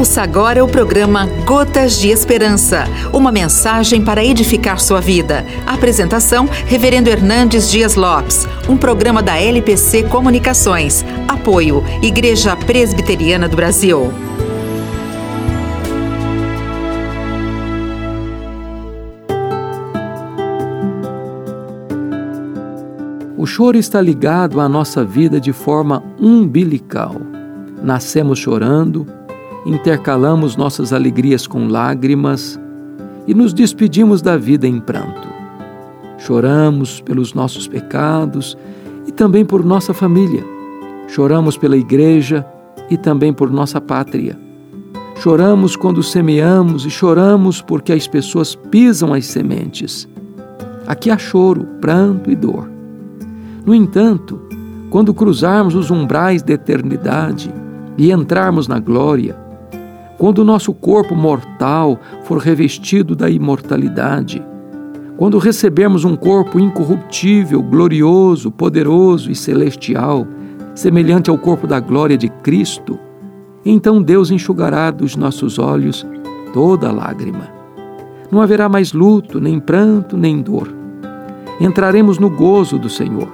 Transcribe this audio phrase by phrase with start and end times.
[0.00, 5.44] Ouça agora o programa Gotas de Esperança, uma mensagem para edificar sua vida.
[5.66, 11.04] Apresentação: Reverendo Hernandes Dias Lopes, um programa da LPC Comunicações.
[11.28, 14.10] Apoio: Igreja Presbiteriana do Brasil.
[23.36, 27.16] O choro está ligado à nossa vida de forma umbilical.
[27.82, 29.06] Nascemos chorando,
[29.66, 32.58] intercalamos nossas alegrias com lágrimas
[33.26, 35.28] e nos despedimos da vida em pranto.
[36.18, 38.56] Choramos pelos nossos pecados
[39.06, 40.44] e também por nossa família.
[41.08, 42.46] Choramos pela igreja
[42.90, 44.38] e também por nossa pátria.
[45.16, 50.08] Choramos quando semeamos e choramos porque as pessoas pisam as sementes.
[50.86, 52.70] Aqui há choro, pranto e dor.
[53.64, 54.40] No entanto,
[54.88, 57.52] quando cruzarmos os umbrais da eternidade
[57.96, 59.36] e entrarmos na glória,
[60.20, 64.44] quando o nosso corpo mortal for revestido da imortalidade,
[65.16, 70.26] quando recebermos um corpo incorruptível, glorioso, poderoso e celestial,
[70.74, 72.98] semelhante ao corpo da glória de Cristo,
[73.64, 76.06] então Deus enxugará dos nossos olhos
[76.52, 77.48] toda lágrima.
[78.30, 80.70] Não haverá mais luto, nem pranto, nem dor.
[81.58, 83.28] Entraremos no gozo do Senhor.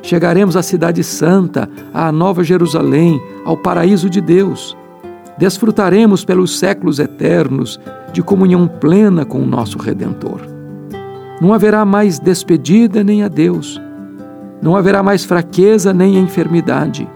[0.00, 4.74] Chegaremos à Cidade Santa, à Nova Jerusalém, ao paraíso de Deus
[5.38, 7.80] desfrutaremos pelos séculos eternos
[8.12, 10.40] de comunhão plena com o nosso Redentor.
[11.40, 13.80] Não haverá mais despedida nem adeus.
[14.62, 17.06] Não haverá mais fraqueza nem enfermidade.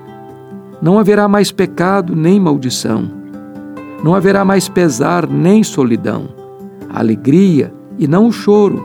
[0.83, 3.11] Não haverá mais pecado nem maldição.
[4.05, 6.29] Não haverá mais pesar nem solidão.
[6.89, 8.85] A alegria e não o choro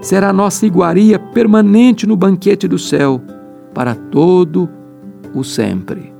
[0.00, 3.20] será nossa iguaria permanente no banquete do céu
[3.74, 4.68] para todo
[5.34, 6.19] o sempre.